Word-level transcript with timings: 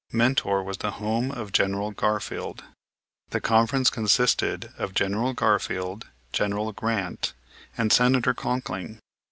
Mentor 0.11 0.63
was 0.63 0.77
the 0.79 0.93
home 0.97 1.29
of 1.29 1.51
General 1.51 1.91
Garfield. 1.91 2.63
The 3.29 3.39
conference 3.39 3.91
consisted 3.91 4.71
of 4.75 4.95
General 4.95 5.33
Garfield, 5.35 6.07
General 6.33 6.71
Grant, 6.71 7.33
and 7.77 7.93
Senator 7.93 8.33
Conkling. 8.33 8.97